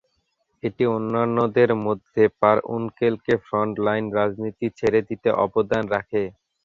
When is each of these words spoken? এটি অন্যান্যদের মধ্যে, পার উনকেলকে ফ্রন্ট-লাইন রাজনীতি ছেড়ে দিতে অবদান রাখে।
এটি 0.63 0.83
অন্যান্যদের 0.95 1.69
মধ্যে, 1.85 2.23
পার 2.39 2.57
উনকেলকে 2.75 3.33
ফ্রন্ট-লাইন 3.45 4.05
রাজনীতি 4.17 4.67
ছেড়ে 4.79 4.99
দিতে 5.09 5.29
অবদান 5.45 5.83
রাখে। 5.89 6.23